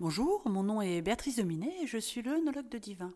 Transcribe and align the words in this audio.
Bonjour, 0.00 0.40
mon 0.48 0.62
nom 0.62 0.80
est 0.80 1.02
Béatrice 1.02 1.36
Dominet 1.36 1.74
et 1.82 1.86
je 1.86 1.98
suis 1.98 2.22
l'œnologue 2.22 2.70
de 2.70 2.78
Divin. 2.78 3.12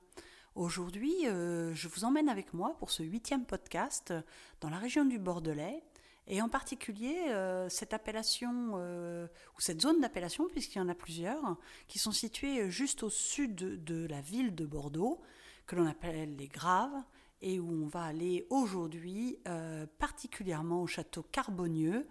Aujourd'hui, 0.55 1.15
euh, 1.25 1.73
je 1.73 1.89
vous 1.89 2.05
emmène 2.05 2.29
avec 2.29 2.53
moi 2.53 2.77
pour 2.79 2.91
ce 2.91 3.03
huitième 3.03 3.47
podcast 3.47 4.13
dans 4.61 4.69
la 4.69 4.77
région 4.77 5.07
du 5.07 5.19
Bordelais 5.19 5.83
et 6.27 6.43
en 6.43 6.51
particulier 6.51 7.17
euh, 7.29 7.71
cette 7.71 7.95
appellation 7.95 8.73
euh, 8.75 9.27
ou 9.57 9.63
cette 9.63 9.81
zone 9.81 10.03
d'appellation 10.03 10.47
puisqu'il 10.47 10.77
y 10.77 10.83
en 10.83 10.91
a 10.91 10.95
plusieurs 10.95 11.57
qui 11.89 11.99
sont 11.99 12.13
situées 12.13 12.71
juste 12.71 13.03
au 13.03 13.09
sud 13.09 13.55
de 13.55 14.07
la 14.07 14.21
ville 14.21 14.55
de 14.55 14.67
Bordeaux 14.67 15.23
que 15.67 15.77
l'on 15.77 15.87
appelle 15.87 16.37
les 16.37 16.49
Graves 16.49 17.03
et 17.41 17.61
où 17.61 17.71
on 17.71 17.87
va 17.87 18.03
aller 18.03 18.47
aujourd'hui 18.51 19.39
particulièrement 19.99 20.83
au 20.83 20.87
château 20.87 21.23
Carbonieux 21.23 22.07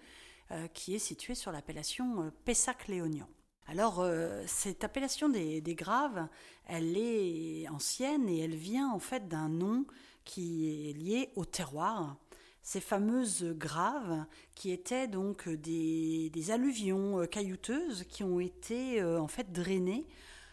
qui 0.73 0.95
est 0.95 0.99
situé 0.99 1.35
sur 1.35 1.51
l'appellation 1.51 2.33
Pessac-Léognan. 2.43 3.27
Alors, 3.67 4.01
euh, 4.01 4.43
cette 4.45 4.83
appellation 4.83 5.29
des, 5.29 5.61
graves, 5.75 6.27
elle 6.67 6.97
est 6.97 7.67
ancienne 7.69 8.27
et 8.27 8.39
elle 8.39 8.55
vient 8.55 8.91
en 8.91 8.99
fait 8.99 9.27
d'un 9.27 9.49
nom 9.49 9.85
qui 10.25 10.89
est 10.89 10.93
lié 10.93 11.29
au 11.35 11.45
terroir. 11.45 12.17
Ces 12.61 12.81
fameuses 12.81 13.43
graves 13.57 14.25
qui 14.55 14.71
étaient 14.71 15.07
donc 15.07 15.49
des, 15.49 16.51
alluvions 16.51 17.21
euh, 17.21 17.25
caillouteuses 17.25 18.05
qui 18.09 18.23
ont 18.23 18.39
été 18.39 19.01
euh, 19.01 19.19
en 19.19 19.27
fait 19.27 19.51
drainées. 19.51 20.05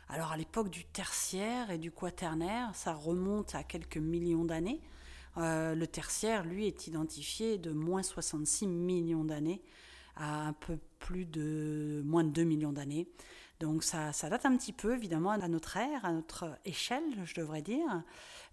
Alors 0.08 0.32
à 0.32 0.36
l'époque 0.36 0.70
du 0.70 0.84
tertiaire 0.84 1.70
et 1.70 1.78
du 1.78 1.90
quaternaire, 1.90 2.74
ça 2.74 2.94
remonte 2.94 3.54
à 3.54 3.62
quelques 3.62 3.96
millions 3.96 4.44
d'années. 4.44 4.80
le 5.36 5.84
tertiaire, 5.86 6.44
lui, 6.44 6.66
est 6.66 6.88
identifié 6.88 7.58
de 7.58 7.70
moins 7.70 8.02
66 8.02 8.66
millions 8.66 9.24
d'années 9.24 9.62
à 10.16 10.46
un 10.46 10.52
peu 10.52 10.78
plus 10.98 11.24
de 11.24 12.02
moins 12.04 12.24
de 12.24 12.30
2 12.30 12.44
millions 12.44 12.72
d'années. 12.72 13.08
Donc 13.60 13.84
ça, 13.84 14.12
ça, 14.14 14.30
date 14.30 14.46
un 14.46 14.56
petit 14.56 14.72
peu, 14.72 14.94
évidemment, 14.94 15.32
à 15.32 15.48
notre 15.48 15.76
ère, 15.76 16.06
à 16.06 16.12
notre 16.12 16.58
échelle, 16.64 17.04
je 17.24 17.34
devrais 17.34 17.60
dire. 17.60 18.02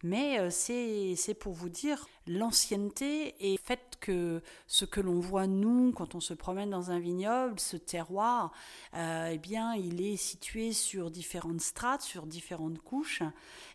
Mais 0.03 0.37
euh, 0.39 0.49
c'est 0.51 1.33
pour 1.33 1.53
vous 1.53 1.69
dire 1.69 2.07
l'ancienneté 2.27 3.33
et 3.39 3.53
le 3.53 3.57
fait 3.57 3.97
que 4.01 4.43
ce 4.67 4.83
que 4.83 4.99
l'on 4.99 5.19
voit, 5.21 5.47
nous, 5.47 5.93
quand 5.93 6.13
on 6.13 6.19
se 6.19 6.33
promène 6.33 6.69
dans 6.69 6.91
un 6.91 6.99
vignoble, 6.99 7.57
ce 7.57 7.77
terroir, 7.77 8.51
euh, 8.95 9.29
eh 9.31 9.37
bien, 9.37 9.73
il 9.75 10.01
est 10.01 10.17
situé 10.17 10.73
sur 10.73 11.09
différentes 11.09 11.61
strates, 11.61 12.01
sur 12.01 12.27
différentes 12.27 12.79
couches. 12.79 13.23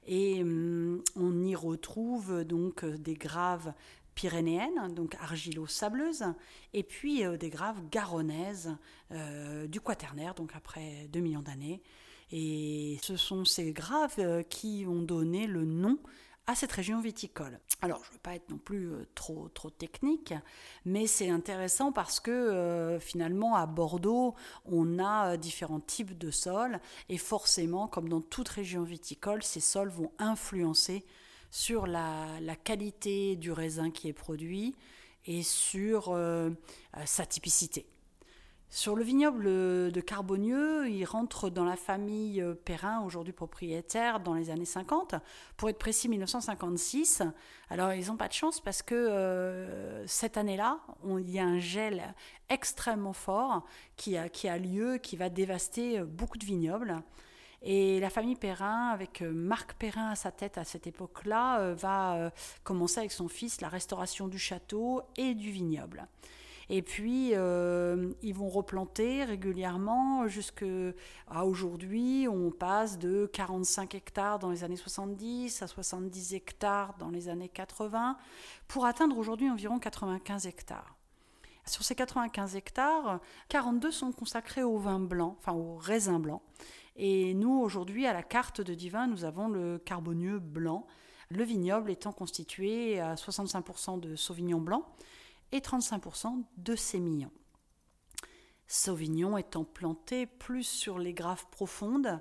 Et 0.07 0.43
hum, 0.43 1.03
on 1.17 1.43
y 1.43 1.57
retrouve 1.57 2.45
donc 2.45 2.85
des 2.85 3.15
graves 3.15 3.73
pyrénéennes, 4.15 4.93
donc 4.95 5.17
argilo-sableuses, 5.21 6.25
et 6.73 6.83
puis 6.83 7.25
euh, 7.25 7.37
des 7.37 7.51
graves 7.51 7.81
garonnaises 7.91 8.77
euh, 9.11 9.67
du 9.67 9.81
quaternaire, 9.81 10.35
donc 10.35 10.53
après 10.55 11.09
2 11.13 11.21
millions 11.21 11.43
d'années. 11.43 11.83
Et 12.31 12.99
ce 13.03 13.17
sont 13.17 13.45
ces 13.45 13.73
graves 13.73 14.15
euh, 14.19 14.43
qui 14.43 14.85
ont 14.89 15.03
donné 15.03 15.47
le 15.47 15.65
nom 15.65 15.99
à 16.47 16.55
cette 16.55 16.73
région 16.73 17.01
viticole. 17.01 17.61
Alors, 17.83 18.03
je 18.03 18.09
ne 18.09 18.15
veux 18.15 18.21
pas 18.21 18.35
être 18.35 18.51
non 18.51 18.59
plus 18.59 18.91
trop, 19.15 19.49
trop 19.51 19.71
technique, 19.71 20.35
mais 20.85 21.07
c'est 21.07 21.31
intéressant 21.31 21.93
parce 21.93 22.19
que 22.19 22.99
finalement, 23.01 23.55
à 23.55 23.67
Bordeaux, 23.67 24.35
on 24.65 24.99
a 24.99 25.37
différents 25.37 25.79
types 25.79 26.19
de 26.19 26.33
sols, 26.33 26.81
et 27.09 27.17
forcément, 27.17 27.87
comme 27.87 28.09
dans 28.09 28.21
toute 28.21 28.49
région 28.49 28.83
viticole, 28.83 29.45
ces 29.45 29.61
sols 29.61 29.89
vont 29.89 30.11
influencer 30.19 31.05
sur 31.53 31.87
la, 31.87 32.57
qualité 32.65 33.37
du 33.37 33.53
raisin 33.53 33.91
qui 33.91 34.09
est 34.09 34.15
produit 34.15 34.75
et 35.27 35.43
sur 35.43 36.09
euh, 36.09 36.51
euh, 36.97 37.03
sa 37.05 37.27
typicité. 37.27 37.87
Sur 38.71 38.97
le 38.97 39.05
vignoble 39.05 39.45
de 39.45 40.01
Carbonieux, 40.01 40.89
il 40.89 41.05
rentre 41.05 41.51
dans 41.51 41.67
la 41.67 41.77
famille 41.77 42.41
euh, 42.41 42.55
Perrin, 42.55 43.03
aujourd'hui 43.03 43.35
propriétaire, 43.35 44.21
dans 44.21 44.33
les 44.33 44.49
années 44.49 44.65
50. 44.65 45.17
Pour 45.59 45.69
être 45.69 45.79
précis, 45.79 46.09
1956. 46.09 47.23
Alors, 47.69 47.93
ils 47.93 48.07
n'ont 48.07 48.17
pas 48.17 48.29
de 48.29 48.33
chance 48.33 48.59
parce 48.59 48.81
que 48.81 50.03
cette 50.07 50.39
année-là, 50.39 50.81
il 51.05 51.31
y 51.31 51.39
a 51.39 51.45
un 51.45 51.59
gel 51.59 52.15
extrêmement 52.49 53.13
fort 53.13 53.67
qui 53.97 54.17
a, 54.17 54.31
qui 54.31 54.49
a 54.49 54.57
lieu, 54.57 54.97
qui 54.97 55.17
va 55.17 55.29
dévaster 55.29 56.01
beaucoup 56.01 56.39
de 56.39 56.47
vignobles. 56.47 57.03
Et 57.65 58.01
la 58.01 58.11
famille 58.11 58.35
Perrin, 58.35 58.89
avec 58.89 59.23
euh, 59.23 59.31
Marc 59.33 59.75
Perrin 59.75 60.11
à 60.11 60.15
sa 60.17 60.33
tête 60.33 60.59
à 60.59 60.65
cette 60.65 60.89
époque-là, 60.89 61.61
euh, 61.61 61.75
va 61.75 62.17
euh, 62.17 62.31
commencer 62.65 62.99
avec 62.99 63.13
son 63.13 63.29
fils 63.29 63.61
la 63.61 63.69
restauration 63.69 64.27
du 64.27 64.39
château 64.39 65.03
et 65.17 65.35
du 65.35 65.51
vignoble. 65.51 66.09
Et 66.69 66.81
puis, 66.81 67.33
ils 67.33 68.35
vont 68.35 68.49
replanter 68.49 69.25
régulièrement 69.25 70.27
jusqu'à 70.27 70.65
aujourd'hui. 71.45 72.27
On 72.31 72.51
passe 72.51 72.99
de 72.99 73.29
45 73.31 73.95
hectares 73.95 74.39
dans 74.39 74.49
les 74.49 74.65
années 74.65 74.77
70 74.77 75.61
à 75.61 75.67
70 75.67 76.35
hectares 76.35 76.95
dans 76.99 77.11
les 77.11 77.29
années 77.29 77.51
80 77.51 78.17
pour 78.69 78.87
atteindre 78.87 79.19
aujourd'hui 79.19 79.51
environ 79.51 79.79
95 79.79 80.47
hectares. 80.47 80.97
Sur 81.65 81.85
ces 81.85 81.95
95 81.95 82.57
hectares, 82.57 83.21
42 83.49 83.91
sont 83.91 84.13
consacrés 84.13 84.63
au 84.63 84.79
vin 84.79 84.99
blanc, 84.99 85.37
enfin 85.39 85.53
au 85.53 85.77
raisin 85.77 86.19
blanc. 86.19 86.43
Et 86.97 87.35
nous, 87.35 87.61
aujourd'hui, 87.61 88.07
à 88.07 88.13
la 88.13 88.23
carte 88.23 88.61
de 88.61 88.75
Divin, 88.75 89.07
nous 89.07 89.25
avons 89.25 89.49
le 89.49 89.79
carbonieux 89.79 90.39
blanc, 90.39 90.87
le 91.31 91.45
vignoble 91.45 91.91
étant 91.91 92.13
constitué 92.13 93.01
à 93.01 93.15
65% 93.15 94.01
de 94.01 94.17
sauvignon 94.17 94.61
blanc 94.61 94.85
et 95.53 95.61
35% 95.61 96.45
de 96.57 96.77
sémillon. 96.77 97.31
Sauvignon 98.67 99.39
étant 99.39 99.65
planté 99.65 100.27
plus 100.27 100.65
sur 100.65 100.99
les 100.99 101.15
graves 101.15 101.47
profondes 101.51 102.21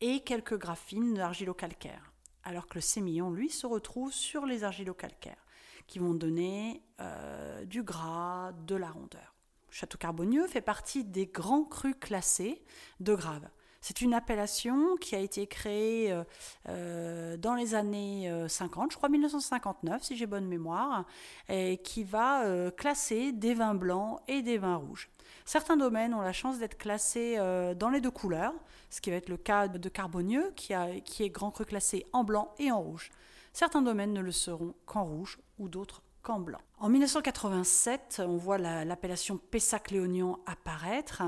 et 0.00 0.20
quelques 0.20 0.58
graves 0.58 0.80
fines 0.80 1.14
d'argilo-calcaire, 1.14 2.12
alors 2.44 2.66
que 2.66 2.76
le 2.76 2.80
sémillon, 2.80 3.30
lui, 3.30 3.50
se 3.50 3.66
retrouve 3.66 4.12
sur 4.12 4.46
les 4.46 4.64
argilo-calcaires, 4.64 5.44
qui 5.86 5.98
vont 5.98 6.14
donner 6.14 6.82
euh, 7.00 7.64
du 7.64 7.82
gras, 7.82 8.52
de 8.66 8.76
la 8.76 8.90
rondeur. 8.90 9.34
Château 9.70 9.98
Carbonieux 9.98 10.46
fait 10.46 10.60
partie 10.60 11.04
des 11.04 11.26
grands 11.26 11.64
crus 11.64 11.94
classés 11.98 12.62
de 12.98 13.14
Graves. 13.14 13.48
C'est 13.80 14.02
une 14.02 14.12
appellation 14.12 14.96
qui 14.96 15.14
a 15.14 15.20
été 15.20 15.46
créée 15.46 16.12
euh, 16.12 16.22
euh, 16.68 17.36
dans 17.38 17.54
les 17.54 17.74
années 17.74 18.30
50, 18.46 18.84
euh, 18.84 18.86
je 18.90 18.96
crois 18.96 19.08
1959 19.08 20.02
si 20.02 20.16
j'ai 20.16 20.26
bonne 20.26 20.46
mémoire, 20.46 21.06
et 21.48 21.78
qui 21.78 22.04
va 22.04 22.70
classer 22.72 23.32
des 23.32 23.54
vins 23.54 23.74
blancs 23.74 24.20
et 24.28 24.42
des 24.42 24.58
vins 24.58 24.76
rouges. 24.76 25.08
Certains 25.46 25.78
domaines 25.78 26.12
ont 26.12 26.20
la 26.20 26.32
chance 26.32 26.58
d'être 26.58 26.76
classés 26.76 27.36
dans 27.76 27.88
les 27.88 28.00
deux 28.00 28.10
couleurs, 28.10 28.54
ce 28.90 29.00
qui 29.00 29.10
va 29.10 29.16
être 29.16 29.28
le 29.28 29.36
cas 29.36 29.68
de 29.68 29.88
Carbonieux, 29.88 30.52
qui, 30.54 30.74
est 30.74 31.30
grand 31.30 31.50
cru 31.50 31.64
classé 31.64 32.06
en 32.12 32.22
blanc 32.22 32.52
et 32.58 32.70
en 32.70 32.80
rouge. 32.80 33.10
Certains 33.52 33.82
domaines 33.82 34.12
ne 34.12 34.20
le 34.20 34.32
seront 34.32 34.74
qu'en 34.86 35.04
rouge 35.04 35.38
ou 35.58 35.68
d'autres 35.68 36.02
qu'en 36.22 36.38
blanc. 36.38 36.60
En 36.78 36.88
1987, 36.88 38.22
on 38.26 38.36
voit 38.36 38.58
l'appellation 38.58 39.40
Pessac-Léognan 39.50 40.38
apparaître 40.46 41.22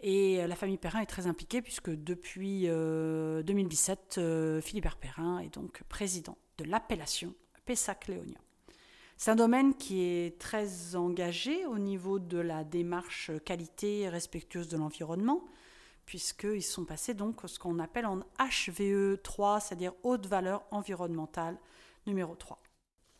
et 0.00 0.40
euh, 0.42 0.46
la 0.46 0.54
famille 0.54 0.78
Perrin 0.78 1.00
est 1.00 1.06
très 1.06 1.26
impliquée 1.26 1.62
puisque 1.62 1.90
depuis 1.90 2.62
2017, 2.66 4.16
euh, 4.18 4.22
euh, 4.22 4.60
Philippe 4.60 4.88
Perrin 5.00 5.40
est 5.40 5.54
donc 5.54 5.82
président 5.88 6.38
de 6.58 6.64
l'appellation 6.64 7.34
Pessac-Léognan. 7.66 8.40
C'est 9.16 9.32
un 9.32 9.36
domaine 9.36 9.74
qui 9.74 10.02
est 10.02 10.38
très 10.38 10.94
engagé 10.94 11.66
au 11.66 11.78
niveau 11.78 12.20
de 12.20 12.38
la 12.38 12.62
démarche 12.62 13.32
qualité 13.44 14.08
respectueuse 14.08 14.68
de 14.68 14.76
l'environnement, 14.76 15.42
puisqu'ils 16.06 16.62
sont 16.62 16.84
passés 16.84 17.14
donc 17.14 17.40
ce 17.46 17.58
qu'on 17.58 17.80
appelle 17.80 18.06
en 18.06 18.20
HVE 18.38 19.20
3, 19.20 19.58
c'est-à-dire 19.58 19.92
haute 20.04 20.26
valeur 20.26 20.64
environnementale 20.70 21.58
numéro 22.06 22.36
3. 22.36 22.60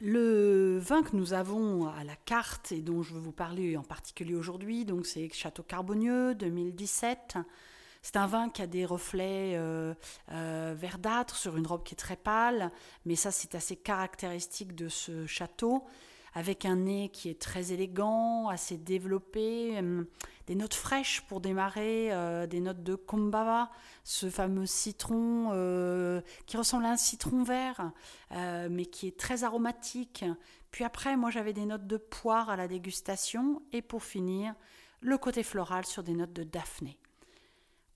Le 0.00 0.78
vin 0.78 1.02
que 1.02 1.16
nous 1.16 1.32
avons 1.32 1.88
à 1.88 2.04
la 2.04 2.14
carte 2.14 2.70
et 2.70 2.82
dont 2.82 3.02
je 3.02 3.14
veux 3.14 3.20
vous 3.20 3.32
parler 3.32 3.76
en 3.76 3.82
particulier 3.82 4.36
aujourd'hui, 4.36 4.86
c'est 5.02 5.28
Château 5.32 5.64
Carbonieux 5.64 6.36
2017. 6.36 7.36
C'est 8.00 8.16
un 8.16 8.28
vin 8.28 8.48
qui 8.48 8.62
a 8.62 8.68
des 8.68 8.84
reflets 8.84 9.56
euh, 9.56 9.92
euh, 10.30 10.72
verdâtres 10.78 11.34
sur 11.34 11.56
une 11.56 11.66
robe 11.66 11.82
qui 11.82 11.94
est 11.94 11.96
très 11.96 12.14
pâle, 12.14 12.70
mais 13.06 13.16
ça 13.16 13.32
c'est 13.32 13.56
assez 13.56 13.74
caractéristique 13.74 14.76
de 14.76 14.88
ce 14.88 15.26
château 15.26 15.84
avec 16.34 16.64
un 16.64 16.76
nez 16.76 17.08
qui 17.10 17.28
est 17.28 17.40
très 17.40 17.72
élégant, 17.72 18.48
assez 18.48 18.76
développé, 18.76 19.78
hum, 19.78 20.06
des 20.46 20.54
notes 20.54 20.74
fraîches 20.74 21.20
pour 21.28 21.40
démarrer, 21.40 22.08
euh, 22.12 22.46
des 22.46 22.60
notes 22.60 22.82
de 22.82 22.94
kombava, 22.94 23.70
ce 24.02 24.30
fameux 24.30 24.66
citron 24.66 25.50
euh, 25.52 26.20
qui 26.46 26.56
ressemble 26.56 26.86
à 26.86 26.90
un 26.90 26.96
citron 26.96 27.42
vert, 27.42 27.92
euh, 28.32 28.68
mais 28.70 28.86
qui 28.86 29.06
est 29.06 29.18
très 29.18 29.44
aromatique. 29.44 30.24
Puis 30.70 30.84
après, 30.84 31.16
moi 31.16 31.30
j'avais 31.30 31.52
des 31.52 31.66
notes 31.66 31.86
de 31.86 31.98
poire 31.98 32.48
à 32.50 32.56
la 32.56 32.66
dégustation, 32.66 33.62
et 33.72 33.82
pour 33.82 34.02
finir, 34.02 34.54
le 35.00 35.18
côté 35.18 35.42
floral 35.42 35.84
sur 35.84 36.02
des 36.02 36.14
notes 36.14 36.32
de 36.32 36.44
daphné. 36.44 36.98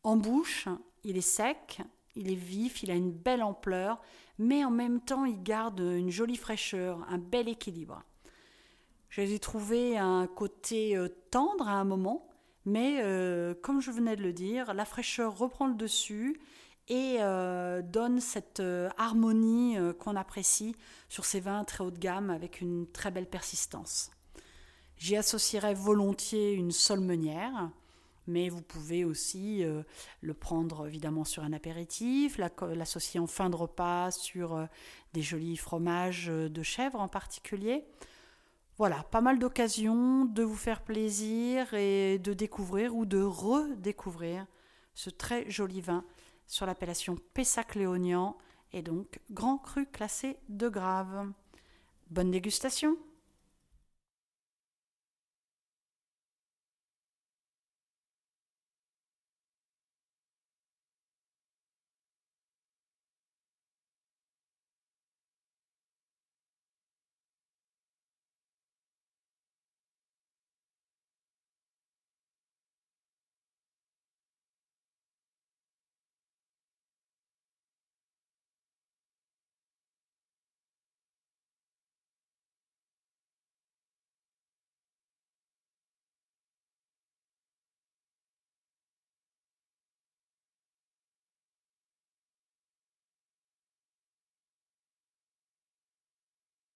En 0.05 0.17
bouche, 0.17 0.69
il 1.05 1.17
est 1.17 1.20
sec, 1.20 1.81
il 2.17 2.31
est 2.31 2.37
vif, 2.37 2.82
il 2.82 2.90
a 2.90 2.94
une 2.94 3.12
belle 3.12 3.43
ampleur, 3.43 4.00
mais 4.38 4.64
en 4.64 4.70
même 4.70 5.00
temps 5.00 5.25
il 5.25 5.43
garde 5.43 5.81
une 5.81 6.11
jolie 6.11 6.37
fraîcheur, 6.37 7.05
un 7.08 7.19
bel 7.19 7.49
équilibre. 7.49 8.02
J'ai 9.14 9.38
trouvé 9.38 9.99
un 9.99 10.26
côté 10.26 10.97
euh, 10.97 11.09
tendre 11.31 11.69
à 11.69 11.73
un 11.73 11.85
moment, 11.85 12.26
Mais 12.64 13.00
euh, 13.03 13.53
comme 13.62 13.82
je 13.82 13.91
venais 13.91 14.17
de 14.17 14.23
le 14.23 14.32
dire, 14.32 14.73
la 14.73 14.87
fraîcheur 14.87 15.37
reprend 15.37 15.67
le 15.67 15.75
dessus 15.75 16.41
et 16.88 17.19
euh, 17.20 17.82
donne 17.82 18.20
cette 18.20 18.62
harmonie 18.97 19.76
qu'on 19.99 20.17
apprécie 20.17 20.75
sur 21.11 21.26
ces 21.26 21.41
vins 21.41 21.62
très 21.64 21.85
haut 21.85 21.91
de 21.91 21.99
gamme 21.99 22.31
avec 22.31 22.62
une 22.62 22.87
très 22.91 23.11
belle 23.11 23.29
persistance. 23.29 24.11
J'y 24.97 25.17
associerai 25.17 25.75
volontiers 25.75 26.53
une 26.53 26.73
solmenière, 26.73 27.70
mais 28.26 28.49
vous 28.49 28.62
pouvez 28.62 29.05
aussi 29.05 29.64
le 30.20 30.35
prendre 30.35 30.87
évidemment 30.87 31.25
sur 31.25 31.43
un 31.43 31.53
apéritif, 31.53 32.38
l'associer 32.38 33.20
en 33.20 33.26
fin 33.26 33.50
de 33.50 33.56
repas 33.56 34.11
sur 34.11 34.67
des 35.12 35.23
jolis 35.23 35.56
fromages 35.56 36.26
de 36.26 36.62
chèvre 36.62 37.00
en 37.00 37.09
particulier. 37.09 37.85
Voilà, 38.82 39.05
pas 39.05 39.20
mal 39.20 39.38
d'occasions 39.38 40.25
de 40.25 40.43
vous 40.43 40.56
faire 40.56 40.82
plaisir 40.82 41.73
et 41.73 42.19
de 42.19 42.32
découvrir 42.32 42.96
ou 42.96 43.06
de 43.06 43.23
redécouvrir 43.23 44.44
ce 44.93 45.08
très 45.08 45.49
joli 45.49 45.81
vin 45.81 46.05
sur 46.49 46.67
l'appellation 46.67 47.17
Pessac-Léognan 47.32 48.37
et 48.73 48.82
donc 48.82 49.20
grand 49.31 49.58
cru 49.58 49.87
classé 49.87 50.37
de 50.49 50.69
Grave. 50.69 51.31
Bonne 52.11 52.32
dégustation 52.32 52.96